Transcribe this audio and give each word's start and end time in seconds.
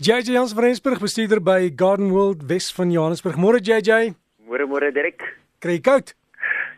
JJ 0.00 0.30
Jans 0.30 0.52
van 0.54 0.62
Rensburg, 0.62 1.00
bestuurder 1.00 1.40
by 1.42 1.72
Garden 1.74 2.10
World 2.10 2.44
Wes 2.46 2.68
van 2.70 2.92
Johannesburg. 2.94 3.34
Môre 3.34 3.58
JJ. 3.58 4.12
Môre 4.46 4.62
môre 4.70 4.92
Dirk. 4.94 5.24
Kry 5.58 5.80
koud? 5.82 6.12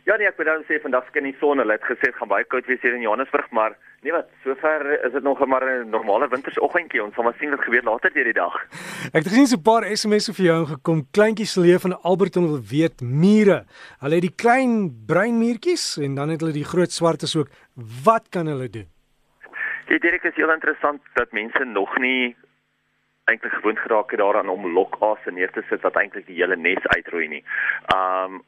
Ja 0.08 0.16
nee, 0.16 0.24
ek 0.24 0.40
wou 0.40 0.46
dan 0.48 0.64
sê 0.64 0.78
vandag 0.80 1.04
skyn 1.10 1.28
die 1.28 1.34
son. 1.36 1.60
Hulle 1.60 1.76
het 1.76 1.84
gesê 1.84 2.08
dit 2.08 2.16
gaan 2.16 2.30
baie 2.32 2.48
koud 2.48 2.64
wees 2.64 2.80
hier 2.80 2.96
in 2.96 3.04
Johannesburg, 3.04 3.50
maar 3.52 3.76
nee 4.00 4.16
wat, 4.16 4.32
sover 4.40 4.88
is 5.04 5.12
dit 5.12 5.28
nog 5.28 5.44
maar 5.44 5.68
'n 5.68 5.92
normale 5.92 6.30
wintersoggendjie. 6.32 7.04
Ons 7.04 7.14
sal 7.14 7.28
maar 7.28 7.36
sien 7.36 7.52
wat 7.52 7.60
gebeur 7.60 7.84
later 7.84 8.08
deur 8.08 8.24
die 8.24 8.40
dag. 8.40 8.56
Ek 9.12 9.20
het 9.20 9.28
gesien 9.28 9.46
so 9.46 9.60
'n 9.60 9.68
paar 9.68 9.84
SMS'e 9.84 10.32
vir 10.32 10.46
jou 10.46 10.58
ingekom. 10.64 11.04
Kleintjies 11.12 11.56
leef 11.60 11.84
in 11.84 12.00
Alberton 12.00 12.48
wil 12.48 12.62
weet 12.64 13.02
mure. 13.02 13.66
Hulle 14.00 14.14
het 14.14 14.24
die 14.24 14.36
klein 14.36 14.96
bruin 15.06 15.36
muurtjies 15.36 15.98
en 16.00 16.14
dan 16.14 16.30
het 16.30 16.40
hulle 16.40 16.56
die 16.56 16.64
groot 16.64 16.90
swartes 16.90 17.36
ook. 17.36 17.48
Wat 18.04 18.30
kan 18.30 18.46
hulle 18.46 18.70
doen? 18.70 18.88
Dit 19.88 20.00
Dirk 20.00 20.24
is 20.24 20.36
heel 20.36 20.52
interessant 20.52 21.02
dat 21.14 21.32
mense 21.32 21.64
nog 21.64 21.98
nie 21.98 22.34
eintlik 23.30 23.56
gewoond 23.58 23.78
geraak 23.78 24.10
het 24.14 24.22
daaraan 24.22 24.52
om 24.52 24.70
lokase 24.74 25.30
neer 25.34 25.52
te 25.54 25.64
sit 25.68 25.82
wat 25.86 25.98
eintlik 26.00 26.26
die 26.26 26.40
hele 26.42 26.56
nes 26.56 26.86
uitroei 26.94 27.28
nie. 27.28 27.44
Um 27.94 28.42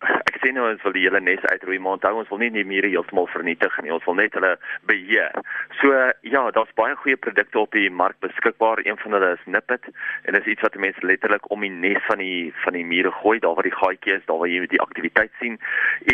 ek 0.00 0.38
sê 0.40 0.50
nou 0.56 0.64
ons 0.64 0.80
wil 0.86 0.94
die 0.96 1.02
hele 1.04 1.20
nes 1.20 1.42
uitroei 1.52 1.76
maar 1.82 1.98
onthou 1.98 2.22
ons 2.22 2.28
wil 2.32 2.40
nie 2.40 2.48
die 2.54 2.64
mure 2.64 2.88
heeltemal 2.88 3.26
vernietig 3.28 3.74
nie. 3.84 3.92
Ons 3.92 4.06
wil 4.08 4.16
net 4.16 4.36
hulle 4.36 4.54
beheer. 4.88 5.34
So 5.80 5.92
ja, 6.24 6.44
daar's 6.56 6.72
baie 6.78 6.96
goeie 7.02 7.18
produkte 7.20 7.60
op 7.60 7.76
die 7.76 7.90
mark 7.92 8.16
beskikbaar. 8.24 8.80
Een 8.86 8.96
van 9.02 9.16
hulle 9.18 9.34
is 9.36 9.44
Nippet 9.44 9.90
en 9.90 10.32
dit 10.32 10.40
is 10.40 10.52
iets 10.54 10.64
wat 10.64 10.78
mense 10.80 11.04
letterlik 11.04 11.50
om 11.52 11.66
die 11.66 11.72
nes 11.72 12.00
van 12.08 12.22
die 12.24 12.48
van 12.64 12.78
die 12.78 12.86
mure 12.86 13.12
gooi, 13.20 13.36
daar 13.44 13.58
waar 13.58 13.68
die 13.68 13.76
gaatjie 13.76 14.16
is, 14.16 14.24
daar 14.30 14.40
waar 14.40 14.52
jy 14.52 14.64
die 14.72 14.80
aktiwiteit 14.80 15.36
sien 15.42 15.60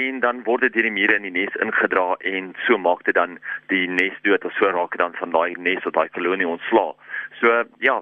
en 0.00 0.20
dan 0.24 0.42
word 0.48 0.66
dit 0.66 0.74
deur 0.74 0.90
die 0.90 0.96
mure 0.98 1.20
in 1.20 1.28
die 1.28 1.36
nes 1.38 1.62
ingedra 1.62 2.08
en 2.32 2.52
so 2.66 2.78
maak 2.82 3.06
dit 3.06 3.14
dan 3.14 3.38
die 3.70 3.86
nes 3.86 4.18
dood 4.26 4.44
of 4.44 4.58
so 4.58 4.72
raak 4.74 4.98
dit 4.98 5.04
dan 5.04 5.14
van 5.22 5.34
daai 5.36 5.54
nes 5.62 5.86
of 5.86 5.94
daai 5.94 6.10
kolonie 6.18 6.48
ontslaa. 6.48 6.94
So 7.38 7.62
ja, 7.78 8.00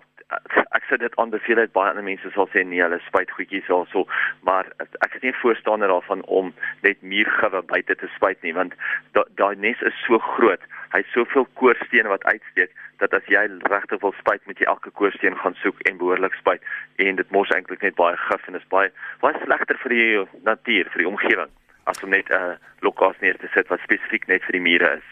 ek 0.76 0.86
sê 0.88 0.98
dit 1.00 1.16
aanbeveel 1.20 1.62
dit 1.62 1.72
baie 1.76 1.90
ander 1.90 2.06
mense 2.06 2.30
sal 2.34 2.48
sê 2.52 2.64
nee, 2.66 2.82
hulle 2.82 3.00
spuit 3.06 3.30
goedjies 3.36 3.70
also, 3.72 4.04
maar 4.48 4.68
ek 4.80 5.18
is 5.18 5.24
nie 5.26 5.34
voorstander 5.40 5.92
daarvan 5.92 6.24
om 6.40 6.52
net 6.86 7.02
muurgewe 7.02 7.62
buite 7.70 7.96
te 8.00 8.10
spuit 8.16 8.40
nie, 8.46 8.54
want 8.56 8.76
daai 9.16 9.26
da 9.40 9.50
nes 9.66 9.82
is 9.90 9.98
so 10.06 10.18
groot. 10.34 10.62
Hy 10.94 11.02
het 11.02 11.10
soveel 11.10 11.46
koorstene 11.58 12.10
wat 12.12 12.24
uitsteek 12.30 12.70
dat 13.02 13.14
as 13.18 13.26
jy 13.30 13.42
regtig 13.72 14.00
wil 14.04 14.14
spuit, 14.20 14.44
moet 14.46 14.60
jy 14.62 14.70
elke 14.70 14.92
koorsteen 14.94 15.36
gaan 15.42 15.58
soek 15.62 15.82
en 15.88 15.98
behoorlik 15.98 16.38
spuit 16.38 16.62
en 17.02 17.18
dit 17.18 17.34
mors 17.34 17.50
eintlik 17.56 17.82
net 17.82 17.98
baie 17.98 18.16
gif 18.28 18.48
en 18.48 18.60
is 18.60 18.70
baie 18.70 18.92
baie 19.24 19.36
slegter 19.42 19.80
vir 19.82 19.96
die 19.96 20.08
natuur, 20.46 20.90
vir 20.94 21.04
die 21.04 21.10
omgewing 21.10 21.52
as 21.84 22.02
om 22.02 22.10
net 22.10 22.28
'n 22.30 22.34
uh, 22.34 22.56
lokasie 22.80 23.22
neer 23.22 23.36
te 23.36 23.48
sit 23.54 23.68
wat 23.68 23.80
spesifiek 23.80 24.26
net 24.26 24.42
vir 24.44 24.52
die 24.52 24.66
mure 24.68 24.90
is. 25.00 25.08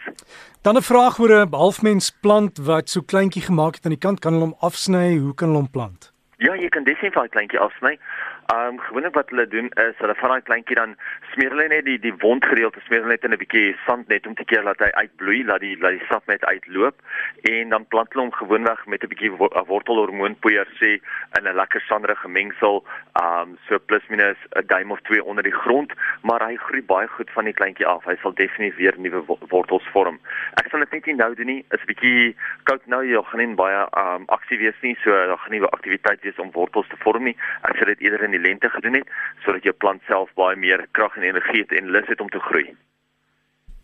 Dan 0.61 0.77
'n 0.77 0.81
vraag 0.81 1.19
oor 1.19 1.33
'n 1.45 1.53
halfmens 1.53 2.09
plant 2.21 2.57
wat 2.57 2.89
so 2.89 3.01
kleintjie 3.01 3.45
gemaak 3.49 3.75
het 3.75 3.85
aan 3.85 3.97
die 3.97 4.05
kant, 4.07 4.19
kan 4.19 4.33
hulle 4.33 4.45
hom 4.45 4.59
afsny? 4.59 5.17
Hoe 5.17 5.33
kan 5.33 5.47
hulle 5.47 5.61
hom 5.63 5.71
plant? 5.71 6.11
Ja, 6.37 6.55
jy 6.55 6.69
kan 6.69 6.83
definitief 6.83 7.21
'n 7.23 7.29
kleintjie 7.29 7.59
afsny. 7.59 7.97
Ehm 8.51 8.67
um, 8.67 8.79
gewoonlik 8.79 9.13
wat 9.13 9.29
hulle 9.29 9.47
doen 9.47 9.69
is 9.69 9.95
hulle 9.97 10.15
van 10.15 10.29
daai 10.29 10.41
kleintjie 10.41 10.75
dan 10.75 10.95
smeer 11.31 11.53
hulle 11.53 11.67
net 11.71 11.85
die 11.85 11.99
die 12.05 12.13
wondgedeelte 12.23 12.81
smeer 12.83 13.05
hulle 13.05 13.15
net 13.15 13.23
in 13.23 13.31
'n 13.31 13.39
bietjie 13.39 13.75
sand 13.85 14.07
net 14.07 14.27
om 14.27 14.35
te 14.35 14.43
keer 14.43 14.63
dat 14.67 14.79
hy 14.83 14.89
uitbloei, 14.91 15.45
laat 15.45 15.61
die 15.63 15.77
laat 15.79 15.95
die 15.95 16.07
sap 16.09 16.27
net 16.27 16.43
uitloop 16.43 16.95
en 17.51 17.69
dan 17.69 17.85
plant 17.87 18.11
hulle 18.13 18.25
hom 18.25 18.33
gewoonweg 18.35 18.85
met 18.85 19.03
'n 19.03 19.11
bietjie 19.13 19.31
wortelhormoonpoeier 19.71 20.67
sê 20.79 20.91
in 21.39 21.47
'n 21.47 21.55
lekker 21.55 21.81
sanderige 21.87 22.27
mengsel, 22.27 22.83
ehm 23.21 23.39
um, 23.41 23.57
so 23.67 23.79
plus 23.79 24.03
minus 24.09 24.37
'n 24.55 24.67
duim 24.67 24.91
of 24.91 25.01
twee 25.01 25.23
onder 25.23 25.43
die 25.43 25.59
grond, 25.63 25.93
maar 26.21 26.43
hy 26.47 26.55
groei 26.55 26.83
baie 26.83 27.07
goed 27.07 27.31
van 27.31 27.45
die 27.45 27.53
kleintjie 27.53 27.87
af. 27.87 28.03
Hy 28.05 28.15
sal 28.21 28.33
definitief 28.33 28.75
weer 28.75 28.93
nuwe 28.97 29.23
wortels 29.47 29.87
vorm. 29.91 30.19
Ek 30.59 30.67
sal 30.69 30.79
dit 30.79 30.91
net 30.91 31.05
nie 31.05 31.15
nou 31.15 31.35
doen 31.35 31.45
nie. 31.45 31.65
Is 31.71 31.81
'n 31.81 31.91
bietjie 31.93 32.35
koud 32.63 32.85
nou, 32.85 33.05
jy 33.05 33.23
gaan 33.23 33.39
nie 33.39 33.55
baie 33.55 33.87
ehm 33.87 34.15
um, 34.15 34.23
aktief 34.27 34.59
wees 34.59 34.81
nie, 34.81 34.97
so 35.03 35.11
daar 35.11 35.37
gaan 35.37 35.51
nie 35.51 35.63
aktiwiteit 35.63 36.21
wees 36.21 36.39
om 36.39 36.51
wortels 36.51 36.87
te 36.87 36.97
vorm 36.99 37.23
nie. 37.23 37.37
Ek 37.63 37.77
sal 37.77 37.87
dit 37.87 38.01
eerder 38.01 38.32
die 38.33 38.41
lente 38.41 38.69
gedoen 38.73 38.99
het 38.99 39.13
sodat 39.45 39.67
jou 39.67 39.75
plant 39.83 40.01
self 40.09 40.31
baie 40.39 40.57
meer 40.59 40.87
krag 40.91 41.15
en 41.17 41.27
energie 41.29 41.63
het 41.63 41.71
en 41.77 41.91
lus 41.95 42.09
het 42.11 42.21
om 42.21 42.29
te 42.33 42.41
groei. 42.49 42.73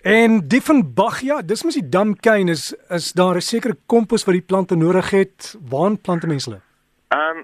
En 0.02 0.40
Diefenbachia, 0.48 1.42
dis 1.44 1.64
mos 1.68 1.76
die 1.76 1.90
damkein 1.92 2.48
is 2.48 2.72
is 2.90 3.12
daar 3.14 3.36
'n 3.36 3.42
sekere 3.42 3.76
kompos 3.86 4.26
wat 4.26 4.36
die 4.36 4.48
plante 4.52 4.76
nodig 4.76 5.10
het. 5.12 5.56
Waar 5.70 5.98
plante 5.98 6.28
mense 6.28 6.50
hulle? 6.50 6.62
Ehm 7.10 7.38
um, 7.38 7.44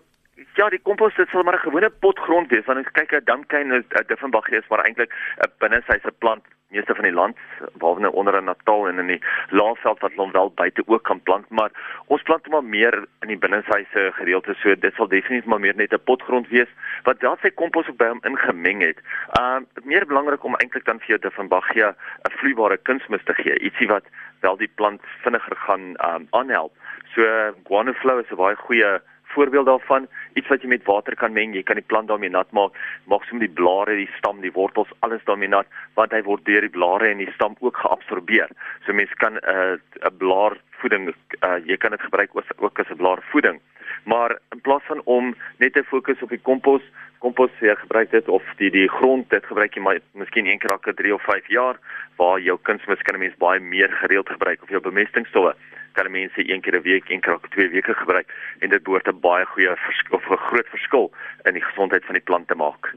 ja, 0.55 0.69
die 0.69 0.81
kompos 0.81 1.15
dit 1.15 1.29
sal 1.29 1.43
maar 1.43 1.55
'n 1.55 1.67
gewone 1.67 1.89
potgrond 1.89 2.49
wees 2.49 2.65
want 2.65 2.79
jy 2.79 2.91
kyk 2.91 3.13
'n 3.13 3.25
damkein 3.25 3.71
is 3.71 3.85
'n 3.89 4.07
Diefenbachia 4.07 4.57
is 4.59 4.67
maar 4.69 4.85
eintlik 4.85 5.11
'n 5.11 5.51
binnesyse 5.59 6.11
plant 6.19 6.43
meeste 6.69 6.95
van 6.95 7.03
die 7.03 7.13
land 7.13 7.37
behalwe 7.73 7.99
nou 7.99 8.13
onder 8.13 8.35
in 8.37 8.43
Natal 8.43 8.87
en 8.87 8.99
in 8.99 9.07
die 9.07 9.21
Laagveld 9.49 9.99
wat 9.99 10.15
hom 10.15 10.31
wel 10.31 10.51
buite 10.55 10.83
ook 10.85 11.03
kan 11.03 11.21
plant 11.21 11.49
maar 11.49 11.71
ons 12.07 12.21
plant 12.21 12.47
maar 12.47 12.63
meer 12.63 13.05
in 13.21 13.27
die 13.27 13.37
binnesyse 13.37 14.11
gedeelte 14.19 14.55
so 14.59 14.75
dit 14.75 14.93
sal 14.95 15.07
definitief 15.07 15.45
maar 15.45 15.59
meer 15.59 15.75
net 15.75 15.93
'n 15.93 16.03
potgrond 16.03 16.47
wees 16.47 16.71
wat 17.03 17.19
daar 17.19 17.37
sy 17.41 17.49
kompos 17.49 17.87
ook 17.87 17.97
by 17.97 18.07
hom 18.07 18.21
ingemeng 18.23 18.81
het. 18.81 18.99
Ehm 19.39 19.63
uh, 19.63 19.83
meer 19.83 20.05
belangrik 20.05 20.43
om 20.43 20.55
eintlik 20.55 20.85
dan 20.85 20.99
vir 20.99 21.07
jou 21.07 21.19
te 21.19 21.31
van 21.31 21.47
Bagia 21.47 21.89
'n 21.89 22.37
vloeibare 22.39 22.77
kunsmis 22.77 23.23
te 23.23 23.33
gee, 23.33 23.59
ietsie 23.59 23.87
wat 23.87 24.05
wel 24.39 24.57
die 24.57 24.71
plant 24.75 25.01
vinniger 25.23 25.55
gaan 25.55 25.95
ehm 25.95 26.15
um, 26.15 26.27
aanhelp. 26.29 26.73
So 27.15 27.21
Guanaflow 27.63 28.19
is 28.19 28.31
'n 28.31 28.35
baie 28.35 28.55
goeie 28.55 29.01
voorbeeld 29.35 29.69
daarvan, 29.69 30.07
iets 30.39 30.49
wat 30.51 30.63
jy 30.63 30.71
met 30.71 30.87
water 30.87 31.15
kan 31.19 31.35
meng, 31.35 31.53
jy 31.55 31.63
kan 31.67 31.79
die 31.79 31.85
plant 31.85 32.09
daarmee 32.11 32.31
nat 32.33 32.51
maak, 32.55 32.77
maak 33.11 33.27
sommer 33.27 33.47
die 33.47 33.55
blare, 33.59 33.97
die 33.99 34.09
stam, 34.17 34.41
die 34.43 34.53
wortels, 34.55 34.91
alles 35.05 35.23
daarmee 35.29 35.51
nat, 35.51 35.69
want 35.99 36.15
hy 36.15 36.23
word 36.25 36.45
deur 36.49 36.65
die 36.65 36.73
blare 36.73 37.11
en 37.11 37.23
die 37.23 37.31
stam 37.35 37.57
ook 37.59 37.77
geabsorbeer. 37.83 38.51
So 38.85 38.93
mens 38.93 39.13
kan 39.23 39.37
'n 39.37 39.43
uh, 39.55 39.77
'n 40.09 40.17
blaarvoeding 40.23 41.13
uh, 41.13 41.59
jy 41.65 41.77
kan 41.77 41.91
dit 41.91 42.01
gebruik 42.01 42.35
ook, 42.35 42.45
ook 42.57 42.79
as 42.79 42.89
'n 42.89 43.01
blaarvoeding. 43.03 43.59
Maar 44.03 44.37
in 44.51 44.61
plaas 44.61 44.83
van 44.87 45.01
om 45.05 45.35
net 45.57 45.73
te 45.73 45.83
fokus 45.83 46.21
op 46.21 46.29
die 46.29 46.41
kompos, 46.41 46.81
kompos 47.25 47.51
jy 47.59 47.75
gebruik 47.75 48.11
dit 48.11 48.27
of 48.29 48.43
die 48.59 48.69
die 48.69 48.87
grond 48.89 49.29
dit 49.29 49.45
gebruik 49.49 49.75
jy 49.75 49.81
maar 49.81 49.99
miskien 50.13 50.45
een 50.45 50.59
keer 50.59 50.75
elke 50.75 50.93
3 50.93 51.13
of 51.15 51.23
5 51.23 51.47
jaar 51.47 51.79
waar 52.19 52.39
jou 52.39 52.57
kunsmis 52.61 53.01
kan 53.01 53.15
'n 53.15 53.19
mens 53.19 53.37
baie 53.37 53.59
meer 53.59 53.91
gereeld 54.01 54.29
gebruik 54.29 54.61
of 54.63 54.69
jou 54.69 54.81
bemestingstowwe 54.81 55.55
kan 55.95 56.11
mense 56.11 56.49
een 56.51 56.61
keer 56.61 56.75
'n 56.77 56.81
week, 56.81 57.09
een 57.09 57.21
keer 57.21 57.33
elke 57.33 57.49
2 57.49 57.69
weke 57.69 57.93
gebruik 57.93 58.27
en 58.59 58.69
dit 58.69 58.83
behoort 58.83 59.07
'n 59.07 59.19
baie 59.19 59.45
goeie 59.45 59.75
verskil 59.75 60.17
of 60.17 60.29
'n 60.29 60.45
groot 60.49 60.67
verskil 60.67 61.11
in 61.43 61.53
die 61.53 61.63
gesondheid 61.63 62.05
van 62.05 62.13
die 62.13 62.23
plant 62.23 62.47
te 62.47 62.55
maak. 62.55 62.93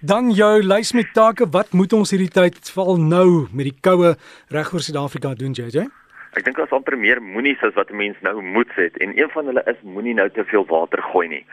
Dan 0.00 0.30
jou 0.30 0.62
lys 0.62 0.92
met 0.92 1.12
take, 1.12 1.48
wat 1.50 1.72
moet 1.72 1.92
ons 1.92 2.10
hierdie 2.10 2.30
tyd 2.30 2.70
val 2.70 2.96
nou 2.96 3.48
met 3.52 3.64
die 3.64 3.78
koue 3.80 4.16
reg 4.48 4.72
oor 4.72 4.80
Suid-Afrika 4.80 5.34
doen, 5.34 5.52
JJ? 5.52 5.88
Ek 6.36 6.44
dink 6.44 6.58
as 6.58 6.70
amper 6.70 6.98
meer 6.98 7.22
moenies 7.22 7.62
as 7.62 7.74
wat 7.74 7.90
'n 7.90 7.96
mens 7.96 8.16
nou 8.20 8.42
moet 8.42 8.68
sit 8.76 8.96
en 8.98 9.18
een 9.18 9.30
van 9.30 9.46
hulle 9.46 9.62
is 9.66 9.80
moenie 9.82 10.14
nou 10.14 10.30
te 10.30 10.44
veel 10.44 10.66
water 10.66 11.02
gooi 11.02 11.28
nie. 11.28 11.46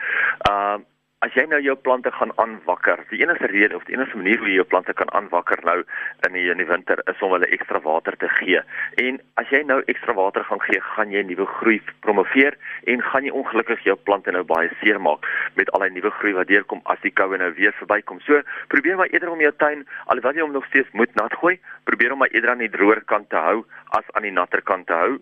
Ehm 0.50 0.80
uh, 0.80 0.93
as 1.24 1.32
jy 1.32 1.46
nou 1.48 1.60
jou 1.64 1.74
plante 1.80 2.10
gaan 2.12 2.32
aanwakker, 2.42 3.00
die 3.08 3.22
enigste 3.22 3.48
rede 3.48 3.76
of 3.76 3.84
die 3.88 3.94
enigste 3.96 4.18
manier 4.20 4.42
hoe 4.42 4.50
jy 4.50 4.58
jou 4.58 4.66
plante 4.68 4.92
kan 4.96 5.08
aanwakker 5.16 5.62
nou 5.64 5.78
in 6.26 6.36
die 6.36 6.44
in 6.52 6.60
die 6.60 6.68
winter 6.68 7.00
is 7.08 7.22
om 7.24 7.32
hulle 7.32 7.48
ekstra 7.56 7.80
water 7.84 8.16
te 8.20 8.28
gee. 8.36 8.60
En 9.00 9.20
as 9.40 9.48
jy 9.54 9.62
nou 9.64 9.78
ekstra 9.88 10.12
water 10.18 10.44
gaan 10.44 10.60
gee, 10.66 10.82
gaan 10.96 11.14
jy 11.14 11.22
nuwe 11.24 11.46
groei 11.56 11.78
promoveer 12.04 12.58
en 12.92 13.04
gaan 13.08 13.24
jy 13.24 13.32
ongelukkig 13.40 13.86
jou 13.88 13.96
plante 14.08 14.34
nou 14.36 14.44
baie 14.50 14.68
seermaak 14.82 15.24
met 15.56 15.72
al 15.72 15.86
die 15.86 15.94
nuwe 15.96 16.12
groei 16.18 16.34
wat 16.36 16.52
deurkom 16.52 16.84
as 16.92 17.00
die 17.06 17.14
koue 17.14 17.40
nou 17.40 17.50
weer 17.56 17.72
verbykom. 17.80 18.20
So, 18.28 18.42
probeer 18.74 19.00
maar 19.00 19.12
eerder 19.14 19.32
om 19.32 19.40
jou 19.40 19.54
tuin 19.64 19.86
alhoewel 20.12 20.36
jy 20.36 20.44
hom 20.44 20.56
nog 20.58 20.68
steeds 20.68 20.92
moet 20.92 21.16
nat 21.16 21.32
gooi, 21.40 21.56
probeer 21.88 22.12
hom 22.12 22.24
maar 22.24 22.36
eerder 22.36 22.52
aan 22.52 22.64
die 22.66 22.72
droër 22.72 23.00
kant 23.08 23.32
te 23.32 23.40
hou 23.40 23.62
as 23.96 24.04
aan 24.12 24.28
die 24.28 24.34
natter 24.34 24.60
kant 24.60 24.90
te 24.90 25.00
hou. 25.00 25.16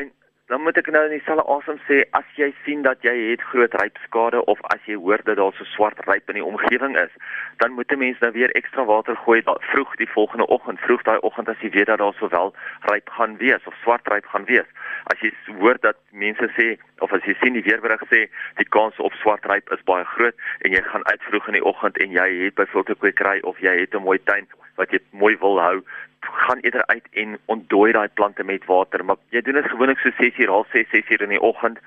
En 0.00 0.10
dan 0.48 0.62
moet 0.62 0.78
ek 0.80 0.86
nou 0.88 1.02
in 1.04 1.12
dieselfde 1.12 1.44
asem 1.52 1.76
sê 1.84 1.96
as 2.16 2.28
jy 2.40 2.46
sien 2.64 2.80
dat 2.84 3.02
jy 3.04 3.12
het 3.30 3.42
groot 3.50 3.74
rypskade 3.82 4.40
of 4.48 4.60
as 4.72 4.80
jy 4.88 4.96
hoor 4.96 5.20
dat 5.26 5.36
daar 5.36 5.52
so 5.58 5.66
swart 5.74 6.00
ryp 6.06 6.30
in 6.32 6.38
die 6.40 6.44
omgewing 6.44 6.96
is, 6.96 7.12
dan 7.60 7.74
moet 7.76 7.92
'n 7.92 7.98
mens 8.00 8.18
nou 8.24 8.32
weer 8.32 8.54
ekstra 8.60 8.84
water 8.88 9.16
gooi 9.24 9.42
vroeg 9.44 9.96
die 9.96 10.08
volgende 10.08 10.46
oggend, 10.46 10.80
vroeg 10.80 11.02
daai 11.02 11.18
oggend 11.20 11.48
as 11.48 11.60
jy 11.60 11.70
weet 11.70 11.86
dat 11.86 11.98
daar 11.98 12.16
sowel 12.16 12.54
ryp 12.90 13.08
gaan 13.08 13.36
wees 13.36 13.66
of 13.66 13.74
swart 13.82 14.08
ryp 14.08 14.26
gaan 14.26 14.44
wees. 14.44 14.68
As 15.12 15.20
jy 15.20 15.32
hoor 15.60 15.76
dat 15.80 15.96
mense 16.10 16.48
sê 16.56 16.78
of 16.98 17.12
as 17.12 17.24
jy 17.24 17.36
sien 17.40 17.52
die 17.52 17.66
weerberig 17.68 18.02
sê 18.08 18.30
die 18.56 18.68
kans 18.68 18.96
op 18.98 19.12
swart 19.12 19.44
ryp 19.44 19.72
is 19.72 19.84
baie 19.84 20.04
groot 20.04 20.34
en 20.64 20.72
jy 20.72 20.82
gaan 20.82 21.06
uit 21.06 21.22
vroeg 21.28 21.46
in 21.46 21.60
die 21.60 21.64
oggend 21.64 21.98
en 21.98 22.10
jy 22.10 22.44
het 22.44 22.54
byvoorbeeld 22.54 22.96
'n 22.96 23.00
kwekery 23.00 23.40
of 23.40 23.60
jy 23.60 23.80
het 23.80 23.94
'n 23.94 24.02
mooi 24.02 24.18
tuin 24.24 24.48
wat 24.78 24.94
jy 24.94 25.02
mooi 25.10 25.34
wil 25.42 25.60
hou, 25.62 25.78
gaan 26.20 26.60
eerder 26.66 26.82
uit 26.86 27.06
en 27.22 27.38
ontdooi 27.46 27.92
daai 27.92 28.08
plante 28.18 28.44
met 28.44 28.64
water, 28.66 29.04
maar 29.04 29.16
jy 29.34 29.42
doen 29.46 29.60
dit 29.60 29.70
gewoonlik 29.70 30.00
so 30.02 30.10
6 30.18 30.38
uur, 30.42 30.50
half 30.56 30.70
6, 30.74 30.90
6 30.90 31.14
uur 31.14 31.24
in 31.28 31.34
die 31.36 31.46
oggend 31.50 31.78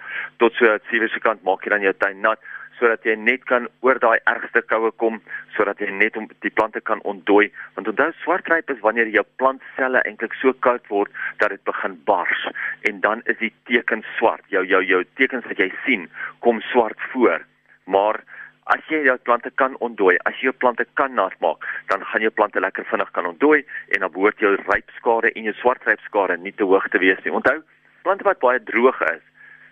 tot 0.44 0.56
so 0.60 0.68
7 0.90 1.06
uur 1.08 1.14
se 1.14 1.24
kant 1.24 1.44
maak 1.48 1.66
jy 1.66 1.74
dan 1.76 1.88
jou 1.88 1.94
tuin 2.00 2.22
nat 2.24 2.52
sodat 2.82 3.06
jy 3.06 3.14
net 3.22 3.46
kan 3.46 3.68
oor 3.86 4.00
daai 4.02 4.18
ergste 4.30 4.64
koue 4.66 4.90
kom 5.04 5.20
sodat 5.56 5.82
jy 5.84 5.92
net 5.94 6.18
om 6.18 6.26
die 6.42 6.50
plante 6.50 6.82
kan 6.82 7.04
ontdooi. 7.06 7.52
Want 7.78 7.92
onthou 7.92 8.10
swartryp 8.24 8.74
is 8.74 8.82
wanneer 8.82 9.12
jou 9.14 9.24
plantselle 9.38 10.02
eintlik 10.10 10.34
so 10.42 10.56
koud 10.66 10.88
word 10.90 11.14
dat 11.44 11.54
dit 11.54 11.64
begin 11.70 12.00
bars. 12.10 12.48
En 12.90 13.04
dan 13.06 13.22
is 13.30 13.38
die 13.44 13.54
tekens 13.70 14.10
swart 14.18 14.42
jou 14.50 14.66
jou 14.66 14.82
jou 14.82 15.04
tekens 15.22 15.46
wat 15.46 15.62
jy 15.62 15.70
sien 15.86 16.10
kom 16.42 16.64
swart 16.72 16.98
voor. 17.14 17.46
Maar 17.86 18.24
as 18.72 18.84
jy 18.92 19.02
jou 19.06 19.18
plante 19.28 19.52
kan 19.60 19.76
ontdooi, 19.84 20.16
as 20.30 20.38
jy 20.40 20.50
jou 20.50 20.58
plante 20.64 20.86
kan 21.00 21.14
nat 21.18 21.36
maak, 21.44 21.66
dan 21.92 22.06
gaan 22.12 22.24
jou 22.24 22.32
plante 22.32 22.62
lekker 22.64 22.88
vinnig 22.92 23.12
kan 23.16 23.28
ontdooi 23.28 23.60
en 23.92 24.06
dan 24.06 24.14
behoort 24.14 24.40
jou 24.40 24.54
rypskade 24.56 25.34
en 25.34 25.50
jou 25.50 25.56
swartrypskade 25.60 26.38
nie 26.40 26.56
te 26.56 26.68
hoog 26.68 26.88
te 26.94 27.02
wees 27.04 27.20
nie. 27.26 27.34
Onthou, 27.36 27.60
plante 28.06 28.28
wat 28.28 28.40
baie 28.44 28.62
droog 28.72 29.02
is, 29.12 29.24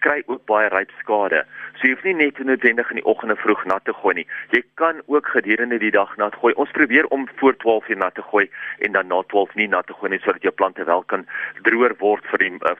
kry 0.05 0.21
ook 0.25 0.45
baie 0.49 0.69
ryp 0.73 0.91
skade. 0.99 1.43
So 1.77 1.87
jy 1.87 1.93
hoef 1.93 2.03
nie 2.07 2.15
net 2.19 2.39
noodwendig 2.43 2.89
in 2.91 2.99
die 2.99 3.05
oggende 3.07 3.35
vroeg 3.39 3.65
nat 3.71 3.85
te 3.87 3.93
gooi 3.95 4.15
nie. 4.19 4.25
Jy 4.55 4.61
kan 4.81 5.01
ook 5.07 5.27
gedurende 5.35 5.79
die 5.81 5.91
dag 5.95 6.15
nat 6.21 6.35
gooi. 6.41 6.53
Ons 6.53 6.73
probeer 6.75 7.07
om 7.15 7.27
voor 7.41 7.57
12 7.63 7.89
uur 7.89 8.01
nat 8.03 8.15
te 8.15 8.25
gooi 8.31 8.49
en 8.85 8.97
dan 8.97 9.07
na 9.07 9.21
12 9.33 9.55
nie 9.59 9.67
nat 9.67 9.87
te 9.87 9.95
gooi 9.99 10.11
nie 10.11 10.21
sodat 10.23 10.45
jou 10.47 10.53
plante 10.53 10.83
wel 10.83 11.03
kan 11.13 11.25
droër 11.67 11.95
word 12.03 12.25
vir 12.31 12.45
die 12.45 12.51
uh, 12.71 12.75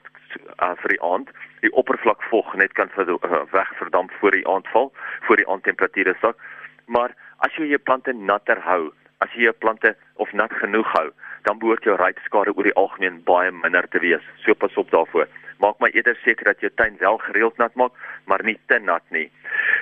uh, 0.62 0.74
vir 0.82 0.96
die 0.96 1.02
aand. 1.12 1.32
Die 1.64 1.72
oppervlakvog 1.82 2.54
net 2.60 2.72
kan 2.78 2.92
vir 2.96 3.14
uh, 3.16 3.42
weg 3.52 3.74
verdamp 3.80 4.12
voor 4.20 4.36
die 4.36 4.46
aandval, 4.48 4.92
voor 5.28 5.36
die 5.40 5.48
aandtemperature 5.48 6.16
sak. 6.20 6.40
Maar 6.86 7.14
as 7.46 7.56
jy 7.56 7.70
jou 7.70 7.82
plante 7.82 8.12
natter 8.12 8.60
hou, 8.64 8.92
as 9.20 9.32
jy 9.36 9.48
jou 9.48 9.56
plante 9.64 9.94
of 10.20 10.32
nat 10.32 10.52
genoeg 10.62 10.88
hou, 10.96 11.10
dan 11.48 11.58
behoort 11.60 11.84
jou 11.84 11.96
rypskade 11.96 12.52
oor 12.56 12.68
die 12.68 12.76
algemeen 12.80 13.20
baie 13.24 13.52
minder 13.52 13.88
te 13.88 14.00
wees. 14.02 14.24
So 14.44 14.54
pas 14.54 14.76
op 14.80 14.90
daarvoor. 14.90 15.28
Maak 15.60 15.78
maar 15.78 15.90
eerder 15.90 16.16
seker 16.24 16.44
dat 16.44 16.60
jou 16.60 16.72
tuin 16.74 16.96
wel 16.98 17.18
gereeld 17.18 17.56
nat 17.56 17.74
maak, 17.74 17.92
maar 18.24 18.44
nie 18.44 18.58
te 18.66 18.78
nat 18.78 19.02
nie. 19.08 19.30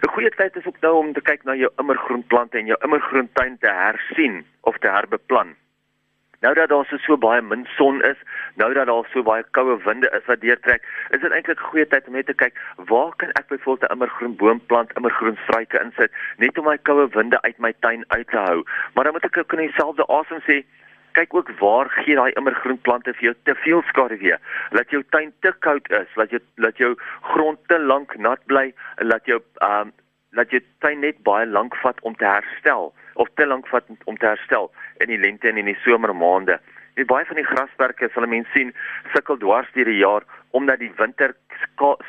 'n 0.03 0.11
Goeie 0.11 0.31
tyd 0.31 0.57
is 0.57 0.67
ook 0.67 0.81
nou 0.81 0.97
om 0.97 1.13
te 1.13 1.21
kyk 1.21 1.45
na 1.45 1.55
jou 1.55 1.71
immergroenplante 1.77 2.59
en 2.59 2.67
jou 2.67 2.79
immergroentuin 2.83 3.59
te 3.59 3.71
hersien 3.71 4.45
of 4.61 4.79
te 4.79 4.89
herbeplan. 4.89 5.55
Nou 6.41 6.55
dat 6.55 6.69
daar 6.69 6.99
so 7.03 7.17
baie 7.19 7.43
min 7.43 7.65
son 7.77 8.03
is, 8.03 8.19
nou 8.55 8.73
dat 8.73 8.87
daar 8.87 9.09
so 9.13 9.23
baie 9.23 9.45
koue 9.51 9.79
winde 9.85 10.11
is 10.19 10.27
wat 10.27 10.41
deurtrek, 10.41 10.83
is 11.11 11.21
dit 11.21 11.33
eintlik 11.33 11.61
'n 11.61 11.71
goeie 11.71 11.87
tyd 11.87 12.07
om 12.07 12.13
net 12.13 12.27
te 12.27 12.35
kyk, 12.35 12.55
waar 12.77 13.13
kan 13.17 13.31
ek 13.31 13.49
byvoorbeeld 13.49 13.91
'n 13.91 13.95
immergroen 13.95 14.37
boomplant, 14.37 14.93
immergroen 14.97 15.39
struike 15.43 15.81
insit, 15.83 16.13
net 16.37 16.59
om 16.59 16.65
my 16.65 16.79
koue 16.79 17.09
winde 17.09 17.43
uit 17.43 17.59
my 17.59 17.73
tuin 17.81 18.05
uit 18.09 18.29
te 18.29 18.39
hou. 18.39 18.65
Maar 18.95 19.05
dan 19.05 19.13
moet 19.13 19.25
ek 19.25 19.37
ook 19.37 19.53
in 19.53 19.67
dieselfde 19.67 20.07
asem 20.07 20.41
sê, 20.41 20.65
kyk 21.19 21.35
ook 21.35 21.51
waar 21.59 21.91
gee 21.91 22.17
daai 22.19 22.33
immergroen 22.39 22.81
plante 22.87 23.15
vir 23.19 23.31
jou 23.31 23.35
te 23.49 23.55
veel 23.65 23.83
skaduwee. 23.91 24.37
Laat 24.77 24.93
jou 24.95 25.03
tuin 25.15 25.33
te 25.45 25.53
koud 25.67 25.91
is, 26.01 26.11
laat 26.21 26.35
jou 26.35 26.43
laat 26.63 26.79
jou 26.79 26.95
grond 27.33 27.59
te 27.73 27.79
lank 27.79 28.15
nat 28.29 28.45
bly 28.53 28.71
laat 29.11 29.27
jou 29.27 29.41
ehm 29.41 29.89
um, 29.89 29.93
laat 30.37 30.51
jou 30.53 30.61
tuin 30.85 31.01
net 31.01 31.23
baie 31.25 31.47
lank 31.49 31.77
vat 31.83 32.01
om 32.09 32.15
te 32.21 32.27
herstel 32.29 32.93
of 33.15 33.31
te 33.41 33.47
lank 33.47 33.67
vat 33.73 33.87
om 34.05 34.17
te 34.17 34.29
herstel 34.29 34.69
in 35.05 35.09
die 35.09 35.19
lente 35.19 35.49
en 35.49 35.57
in 35.57 35.71
die 35.71 35.79
somermaande. 35.87 36.59
Jy 37.01 37.07
baie 37.09 37.25
van 37.31 37.41
die 37.41 37.47
grasperke 37.49 38.11
sal 38.13 38.27
mense 38.29 38.53
sien 38.55 38.75
sukkel 39.15 39.41
dwars 39.41 39.71
deur 39.75 39.89
die 39.89 40.03
jaar 40.03 40.27
omdat 40.59 40.83
die 40.85 40.93
winter 41.01 41.35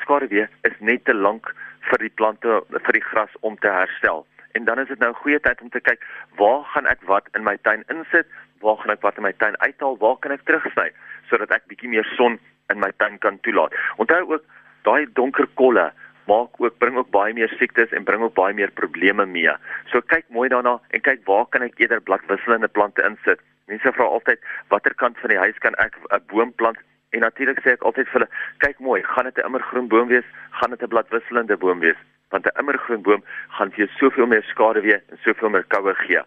skaduwee 0.03 0.47
is 0.67 0.75
net 0.79 1.05
te 1.05 1.15
lank 1.15 1.53
vir 1.89 2.03
die 2.05 2.13
plante 2.21 2.59
vir 2.75 2.99
die 2.99 3.07
gras 3.07 3.39
om 3.41 3.57
te 3.63 3.71
herstel. 3.71 4.25
En 4.57 4.65
dan 4.65 4.79
is 4.79 4.87
dit 4.87 4.99
nou 4.99 5.09
'n 5.11 5.21
goeie 5.21 5.39
tyd 5.39 5.61
om 5.61 5.69
te 5.69 5.79
kyk, 5.79 6.03
waar 6.37 6.63
gaan 6.73 6.85
ek 6.85 7.01
wat 7.05 7.25
in 7.35 7.43
my 7.43 7.57
tuin 7.57 7.83
insit? 7.87 8.27
Waar 8.61 8.77
gaan 8.77 8.91
ek 8.91 9.01
wat 9.01 9.17
in 9.17 9.23
my 9.23 9.33
tuin 9.33 9.57
uithaal? 9.59 9.97
Waar 9.97 10.17
kan 10.19 10.31
ek 10.31 10.45
terugsny 10.45 10.91
sodat 11.29 11.51
ek 11.51 11.67
bietjie 11.69 11.89
meer 11.89 12.07
son 12.17 12.39
in 12.69 12.79
my 12.79 12.91
tuin 12.97 13.17
kan 13.19 13.39
toelaat? 13.45 13.73
Onthou 13.97 14.23
ook 14.33 14.45
daai 14.83 15.05
donker 15.13 15.47
kolle 15.55 15.91
maak 16.29 16.59
ook 16.61 16.77
bring 16.77 16.97
ook 16.97 17.09
baie 17.09 17.33
meer 17.33 17.51
siektes 17.57 17.93
en 17.95 18.05
bring 18.05 18.21
ook 18.21 18.35
baie 18.37 18.53
meer 18.53 18.71
probleme 18.81 19.25
mee. 19.25 19.53
So 19.91 20.01
kyk 20.13 20.27
mooi 20.29 20.49
daarna 20.53 20.77
en 20.93 21.01
kyk 21.01 21.25
waar 21.29 21.47
kan 21.49 21.65
ek 21.65 21.79
eerder 21.81 22.03
bladwisselende 22.05 22.69
plante 22.77 23.05
insit. 23.07 23.41
Mense 23.71 23.93
vra 23.95 24.05
altyd 24.05 24.45
watter 24.73 24.93
kant 25.01 25.17
van 25.23 25.33
die 25.33 25.41
huis 25.41 25.57
kan 25.65 25.75
ek 25.85 25.97
'n 25.97 26.21
boom 26.33 26.53
plant? 26.53 26.77
En 27.11 27.25
natuurlik 27.25 27.59
sê 27.65 27.73
ek 27.73 27.83
altyd 27.83 28.07
vir 28.07 28.19
hulle, 28.19 28.29
kyk 28.59 28.79
mooi, 28.79 29.01
gaan 29.03 29.25
dit 29.25 29.37
'n 29.37 29.45
immergroen 29.45 29.87
boom 29.87 30.07
wees? 30.07 30.27
Gaan 30.51 30.69
dit 30.69 30.83
'n 30.83 30.87
bladwisselende 30.93 31.57
boom 31.57 31.79
wees? 31.79 31.97
Want 32.29 32.45
'n 32.45 32.59
immergroen 32.59 33.01
boom 33.01 33.23
gaan 33.57 33.71
vir 33.71 33.85
jou 33.85 33.89
soveel 33.99 34.27
meer 34.27 34.43
skade 34.43 34.81
weer 34.81 35.01
en 35.09 35.17
soveel 35.23 35.49
meer 35.49 35.63
koue 35.63 35.93
gee. 35.95 36.21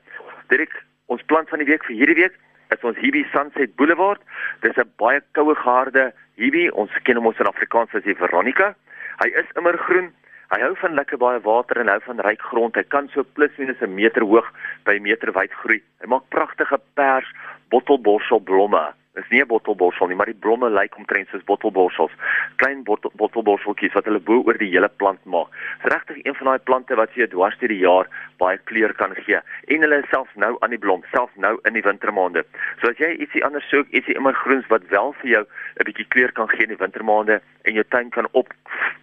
Direk 0.49 0.75
ons 1.13 1.29
plant 1.31 1.49
van 1.53 1.61
die 1.63 1.69
week 1.69 1.85
vir 1.89 1.97
hierdie 1.99 2.19
week 2.23 2.39
is 2.73 2.85
ons 2.89 2.99
Hibi 3.03 3.23
Sunset 3.33 3.77
Boulevard. 3.77 4.21
Dis 4.65 4.77
'n 4.77 4.89
baie 4.97 5.21
koue 5.37 5.55
geharde 5.55 6.13
Hibi. 6.41 6.71
Ons 6.71 6.91
ken 7.05 7.17
hom 7.17 7.27
ons 7.27 7.41
in 7.41 7.51
Afrikaans 7.53 7.95
as 7.95 8.05
die 8.05 8.17
Veronica. 8.17 8.75
Hy 9.21 9.29
is 9.29 9.49
immer 9.57 9.77
groen. 9.77 10.13
Hy 10.53 10.61
hou 10.61 10.75
van 10.77 10.95
lekker 10.95 11.19
baie 11.19 11.41
water 11.41 11.81
en 11.81 11.89
hou 11.89 12.01
van 12.07 12.21
ryk 12.21 12.41
grond. 12.41 12.77
Hy 12.77 12.85
kan 12.85 13.09
so 13.09 13.25
plus 13.25 13.53
minus 13.59 13.81
'n 13.81 13.95
meter 13.95 14.23
hoog 14.23 14.49
by 14.85 14.97
'n 14.97 15.03
meter 15.03 15.33
wyd 15.33 15.53
groei. 15.53 15.81
Hy 16.01 16.07
maak 16.07 16.29
pragtige 16.29 16.79
pers 16.95 17.29
bottelborselblomme. 17.71 19.02
Dis 19.15 19.29
nie 19.29 19.43
'n 19.43 19.47
bottelborsel 19.47 20.07
nie, 20.07 20.17
maar 20.17 20.31
die 20.31 20.43
blomme 20.45 20.71
lyk 20.71 20.97
omtrent 20.97 21.29
soos 21.29 21.45
bottelborsels. 21.45 22.13
Klein 22.57 22.83
bottel, 22.83 23.13
bottelborseltjies 23.15 23.93
wat 23.93 24.07
hulle 24.09 24.21
bo 24.21 24.41
oor 24.47 24.57
die 24.59 24.71
hele 24.73 24.89
plant 24.89 25.25
maak. 25.25 25.49
Dis 25.83 25.93
regtig 25.93 26.25
een 26.25 26.35
van 26.35 26.47
daai 26.47 26.59
plante 26.59 26.95
wat 26.97 27.13
jy 27.15 27.27
dwars 27.27 27.59
deur 27.59 27.69
die 27.69 27.85
jaar 27.85 28.09
baie 28.39 28.59
kleur 28.65 28.95
kan 28.95 29.13
gee. 29.15 29.41
En 29.67 29.81
hulle 29.85 29.99
is 29.99 30.09
selfs 30.09 30.35
nou 30.35 30.57
aan 30.61 30.71
die 30.71 30.79
blom, 30.79 31.05
selfs 31.13 31.37
nou 31.37 31.59
in 31.69 31.77
die 31.77 31.83
wintermaande. 31.83 32.45
So 32.81 32.89
as 32.89 32.97
jy 32.97 33.11
ietsie 33.19 33.45
anders 33.45 33.69
soek, 33.69 33.91
ietsie 33.91 34.17
immer 34.17 34.33
groens 34.33 34.67
wat 34.73 34.89
wel 34.89 35.13
vir 35.21 35.31
jou 35.31 35.45
'n 35.45 35.85
bietjie 35.85 36.09
kleur 36.09 36.33
kan 36.33 36.49
gee 36.49 36.63
in 36.63 36.73
die 36.73 36.85
wintermaande 36.85 37.41
en 37.63 37.75
jou 37.75 37.85
tuin 37.85 38.11
kan 38.11 38.29
op 38.33 38.49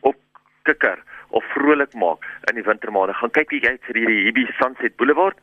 op 0.01 0.15
kikker 0.63 0.97
of 1.29 1.44
vrolik 1.53 1.94
maak 1.94 2.25
in 2.50 2.56
die 2.56 2.65
wintermaande. 2.65 3.13
Gaan 3.13 3.31
kyk 3.31 3.51
jy 3.51 3.61
uit 3.69 3.81
vir 3.85 3.95
hierdie 3.95 4.23
Hibi 4.25 4.47
Sunset 4.57 4.95
Boulevard 4.97 5.38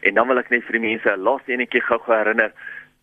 en 0.00 0.14
dan 0.14 0.26
wil 0.26 0.38
ek 0.38 0.50
net 0.50 0.64
vir 0.64 0.72
die 0.72 0.86
mense 0.88 1.08
'n 1.10 1.22
laaste 1.22 1.52
enetjie 1.52 1.80
gou-gou 1.80 2.14
herinner 2.14 2.52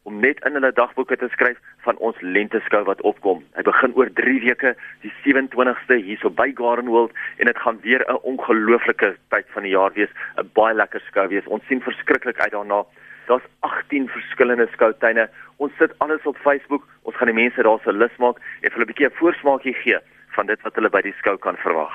om 0.05 0.19
net 0.21 0.41
in 0.45 0.53
hulle 0.57 0.71
dagboeke 0.77 1.17
te 1.17 1.27
skryf 1.33 1.57
van 1.85 1.97
ons 1.97 2.19
lenteskou 2.21 2.83
wat 2.89 3.01
opkom. 3.09 3.41
Hy 3.57 3.63
begin 3.65 3.95
oor 3.97 4.11
3 4.19 4.39
weke, 4.43 4.75
die 5.01 5.13
27ste 5.25 5.97
hierso 6.07 6.29
by 6.29 6.51
Garden 6.57 6.91
World 6.93 7.15
en 7.41 7.49
dit 7.49 7.61
gaan 7.63 7.79
weer 7.81 8.05
'n 8.05 8.21
ongelooflike 8.31 9.15
tyd 9.33 9.47
van 9.55 9.63
die 9.63 9.73
jaar 9.73 9.93
wees, 9.93 10.13
'n 10.37 10.49
baie 10.53 10.75
lekker 10.75 11.01
skou 11.09 11.27
wees. 11.27 11.47
Ons 11.47 11.65
sien 11.67 11.81
verskriklik 11.81 12.39
uit 12.39 12.51
daarna. 12.51 12.85
Daar's 13.27 13.47
18 13.59 14.07
verskillende 14.07 14.67
skoutuine. 14.71 15.29
Ons 15.57 15.71
sit 15.77 15.91
alles 15.97 16.23
op 16.25 16.37
Facebook. 16.37 16.83
Ons 17.01 17.15
gaan 17.15 17.27
die 17.27 17.41
mense 17.43 17.63
daar 17.63 17.79
se 17.83 17.91
lys 17.91 18.17
maak 18.17 18.37
en 18.61 18.69
vir 18.69 18.77
hulle 18.77 18.85
'n 18.85 18.93
bietjie 18.93 19.07
'n 19.07 19.19
voorsmaakie 19.19 19.73
gee 19.73 19.99
van 20.35 20.45
dit 20.45 20.61
wat 20.61 20.75
hulle 20.75 20.89
by 20.89 21.01
die 21.01 21.15
skou 21.17 21.37
kan 21.37 21.55
verwag. 21.57 21.93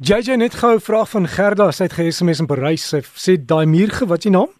JJ 0.00 0.36
net 0.36 0.54
gou 0.54 0.74
'n 0.74 0.80
vraag 0.80 1.08
van 1.08 1.26
Gerda, 1.26 1.70
sy 1.70 1.84
het 1.84 1.92
ge-SMS 1.92 2.40
in 2.40 2.46
Parys. 2.46 2.88
Sy 2.88 3.00
sê 3.00 3.32
daai 3.46 3.66
muurge, 3.66 4.06
wat 4.06 4.18
is 4.18 4.24
die 4.24 4.32
naam? 4.32 4.50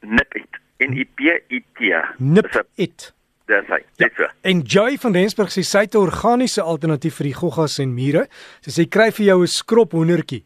Nipit. 0.00 0.59
N 0.80 0.96
I 0.96 1.04
P 1.04 1.20
I 1.52 1.60
T. 1.76 1.92
Nipit. 2.18 3.12
Dis 3.50 3.66
hy. 3.68 3.80
Dit 3.98 4.14
ja. 4.16 4.28
so. 4.28 4.28
En 4.46 4.60
Joy 4.60 4.96
van 5.02 5.16
Rensburg 5.18 5.50
sê 5.52 5.64
sy 5.66 5.84
het 5.84 5.94
'n 5.94 6.06
organiese 6.06 6.62
alternatief 6.62 7.16
vir 7.20 7.30
die 7.30 7.34
goggas 7.34 7.78
en 7.78 7.94
mure. 7.94 8.28
Sy 8.64 8.70
sê 8.70 8.88
kry 8.88 9.10
vir 9.10 9.26
jou 9.26 9.42
'n 9.42 9.46
skrop 9.46 9.92
hoendertjie. 9.92 10.44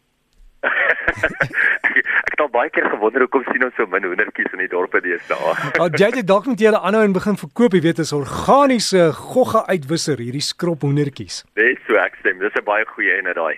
ek 2.25 2.33
het 2.33 2.41
al 2.41 2.49
baie 2.49 2.69
keer 2.69 2.89
gewonder 2.89 3.21
hoekom 3.21 3.43
sien 3.51 3.63
ons 3.63 3.75
so 3.77 3.85
min 3.85 4.03
hoendertjies 4.03 4.51
in 4.53 4.59
die 4.59 4.67
dorpe 4.67 4.99
deesdae. 5.01 5.53
Al 5.81 5.89
jy 5.93 6.09
het 6.17 6.27
dalk 6.27 6.45
met 6.47 6.59
julle 6.59 6.79
aanhou 6.79 7.03
en 7.03 7.13
begin 7.13 7.37
verkoop, 7.37 7.73
jy 7.73 7.81
weet, 7.81 7.99
is 7.99 8.11
organiese 8.11 9.11
gogga 9.13 9.63
uitwisser 9.69 10.17
hierdie 10.17 10.41
skrop 10.41 10.81
hoendertjies. 10.81 11.45
Dis 11.55 11.79
so 11.87 11.95
ek 11.95 12.15
stem, 12.19 12.39
dis 12.39 12.55
'n 12.57 12.65
baie 12.65 12.85
goeie 12.85 13.17
een 13.19 13.27
uit 13.27 13.35
daai. 13.35 13.55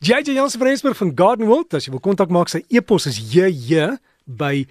JJ 0.00 0.32
Jansen 0.32 0.60
van 0.60 0.68
Rensburg 0.68 0.96
van 0.96 1.12
Garden 1.14 1.46
World, 1.46 1.74
as 1.74 1.84
jy 1.84 1.90
wil 1.90 2.00
kontak 2.00 2.30
maak, 2.30 2.48
sy 2.48 2.64
e-pos 2.70 3.06
is 3.06 3.18
jj 3.34 3.98
by 4.24 4.64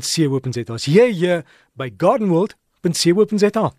gardenworld.co.za. 0.00 0.72
As 0.74 0.88
jy 0.88 1.42
by 1.76 1.90
gardenworld.co.za 1.90 3.70